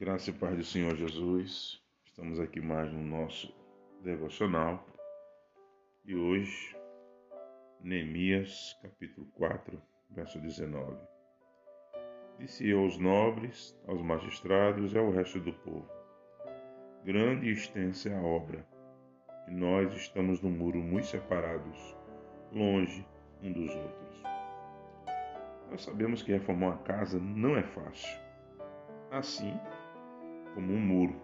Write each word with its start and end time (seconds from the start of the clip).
Graça 0.00 0.30
e 0.30 0.32
paz 0.32 0.56
do 0.56 0.64
Senhor 0.64 0.96
Jesus. 0.96 1.78
Estamos 2.06 2.40
aqui 2.40 2.58
mais 2.58 2.90
no 2.90 3.02
nosso 3.02 3.54
devocional. 4.02 4.82
E 6.06 6.16
hoje, 6.16 6.74
Neemias, 7.82 8.78
capítulo 8.80 9.26
4, 9.34 9.78
verso 10.08 10.40
19. 10.40 10.96
Disse 12.38 12.66
eu 12.66 12.80
aos 12.80 12.96
nobres, 12.96 13.78
aos 13.86 14.00
magistrados 14.00 14.94
e 14.94 14.98
ao 14.98 15.10
resto 15.10 15.38
do 15.38 15.52
povo: 15.52 15.86
Grande 17.04 17.50
e 17.50 17.52
extensa 17.52 18.08
é 18.08 18.16
a 18.16 18.22
obra, 18.22 18.66
e 19.48 19.50
nós 19.50 19.94
estamos 19.94 20.40
num 20.40 20.50
muro 20.50 20.78
muito 20.78 21.08
separados, 21.08 21.94
longe 22.50 23.06
um 23.42 23.52
dos 23.52 23.70
outros. 23.76 24.22
Nós 25.70 25.82
sabemos 25.82 26.22
que 26.22 26.32
reformar 26.32 26.68
uma 26.68 26.78
casa 26.84 27.20
não 27.20 27.54
é 27.54 27.62
fácil. 27.62 28.18
Assim, 29.10 29.52
como 30.54 30.72
um 30.72 30.80
muro. 30.80 31.14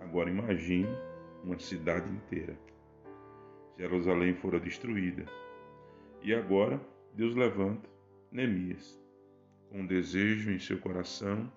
Agora 0.00 0.30
imagine 0.30 0.88
uma 1.44 1.58
cidade 1.58 2.10
inteira. 2.12 2.58
Jerusalém 3.78 4.34
fora 4.34 4.58
destruída. 4.58 5.24
E 6.22 6.34
agora 6.34 6.80
Deus 7.14 7.34
levanta 7.34 7.88
Neemias 8.32 9.00
com 9.70 9.80
um 9.80 9.86
desejo 9.86 10.50
em 10.50 10.58
seu 10.58 10.80
coração 10.80 11.50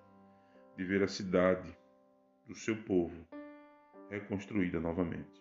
de 0.76 0.84
ver 0.84 1.02
a 1.02 1.08
cidade 1.08 1.76
do 2.46 2.54
seu 2.54 2.76
povo 2.76 3.26
reconstruída 4.10 4.80
novamente. 4.80 5.40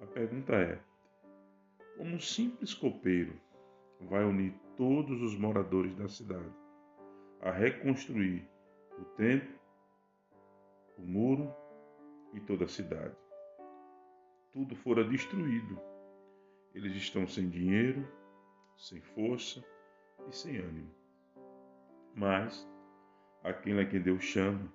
A 0.00 0.06
pergunta 0.06 0.54
é: 0.54 0.78
como 1.96 2.14
um 2.14 2.20
simples 2.20 2.74
copeiro 2.74 3.34
vai 4.00 4.24
unir 4.24 4.52
todos 4.76 5.22
os 5.22 5.36
moradores 5.38 5.94
da 5.94 6.08
cidade 6.08 6.52
a 7.40 7.50
reconstruir 7.50 8.48
o 8.98 9.04
templo 9.16 9.61
o 11.02 11.06
muro 11.06 11.52
e 12.32 12.40
toda 12.40 12.64
a 12.64 12.68
cidade. 12.68 13.16
Tudo 14.52 14.76
fora 14.76 15.04
destruído. 15.04 15.78
Eles 16.74 16.94
estão 16.94 17.26
sem 17.26 17.48
dinheiro, 17.50 18.06
sem 18.76 19.00
força 19.00 19.62
e 20.28 20.34
sem 20.34 20.58
ânimo. 20.58 20.94
Mas 22.14 22.68
aquele 23.42 23.80
a 23.80 23.86
quem 23.86 24.00
Deus 24.00 24.22
chama, 24.22 24.72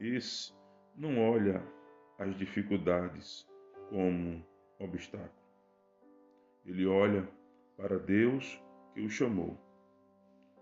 esse 0.00 0.52
não 0.96 1.18
olha 1.18 1.62
as 2.18 2.36
dificuldades 2.36 3.46
como 3.88 4.44
obstáculo. 4.78 5.30
Ele 6.64 6.86
olha 6.86 7.28
para 7.76 7.98
Deus 7.98 8.62
que 8.94 9.00
o 9.00 9.10
chamou. 9.10 9.58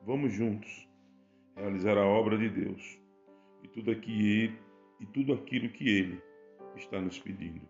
Vamos 0.04 0.32
juntos 0.32 0.88
realizar 1.56 1.96
a 1.98 2.06
obra 2.06 2.38
de 2.38 2.48
Deus 2.48 3.00
e 3.62 3.68
tudo 3.68 3.90
aqui 3.90 4.56
e 5.00 5.06
tudo 5.06 5.32
aquilo 5.32 5.70
que 5.70 5.88
Ele 5.88 6.22
está 6.76 7.00
nos 7.00 7.18
pedindo. 7.18 7.66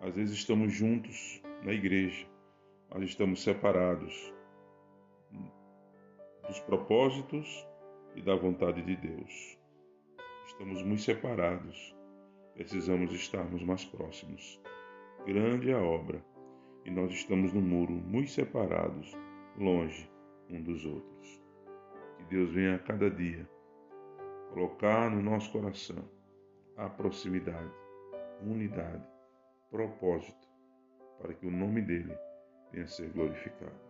Às 0.00 0.14
vezes 0.14 0.38
estamos 0.38 0.72
juntos 0.72 1.42
na 1.62 1.72
igreja, 1.72 2.26
mas 2.88 3.02
estamos 3.02 3.42
separados 3.42 4.32
dos 6.46 6.60
propósitos 6.60 7.66
e 8.16 8.22
da 8.22 8.34
vontade 8.34 8.82
de 8.82 8.96
Deus. 8.96 9.58
Estamos 10.46 10.82
muito 10.82 11.02
separados, 11.02 11.94
precisamos 12.54 13.12
estarmos 13.12 13.62
mais 13.62 13.84
próximos. 13.84 14.60
Grande 15.26 15.70
é 15.70 15.74
a 15.74 15.82
obra 15.82 16.24
e 16.84 16.90
nós 16.90 17.12
estamos 17.12 17.52
no 17.52 17.60
muro, 17.60 17.92
muito 17.92 18.30
separados, 18.30 19.12
longe 19.58 20.10
um 20.48 20.62
dos 20.62 20.84
outros. 20.84 21.42
Que 22.18 22.24
Deus 22.24 22.50
venha 22.50 22.76
a 22.76 22.78
cada 22.78 23.10
dia 23.10 23.48
colocar 24.52 25.10
no 25.10 25.22
nosso 25.22 25.50
coração 25.52 26.04
a 26.76 26.88
proximidade, 26.88 27.72
unidade, 28.42 29.06
propósito, 29.70 30.48
para 31.20 31.34
que 31.34 31.46
o 31.46 31.50
nome 31.50 31.82
dele 31.82 32.16
venha 32.72 32.84
a 32.84 32.88
ser 32.88 33.10
glorificado. 33.10 33.89